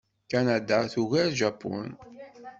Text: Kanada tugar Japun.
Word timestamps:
Kanada 0.31 0.77
tugar 0.91 1.27
Japun. 1.39 1.87